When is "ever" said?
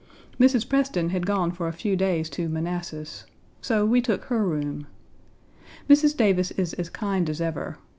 7.39-7.77